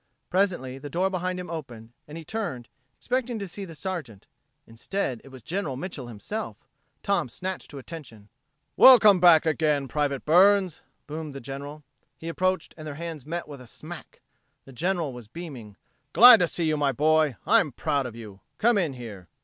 [0.31, 2.67] Presently the door behind him opened, and he turned,
[2.97, 4.25] expecting to see the Sergeant.
[4.65, 6.57] Instead, it was General Mitchel himself.
[7.03, 8.27] Tom snapped to attention.
[8.75, 11.83] "Welcome back again, Private Burns," boomed the General.
[12.17, 14.21] He approached and their hands met with a smack!
[14.65, 15.77] The General was beaming.
[16.13, 17.35] "Glad to see you, boy.
[17.45, 18.39] I'm proud of you.
[18.57, 19.27] Come in here."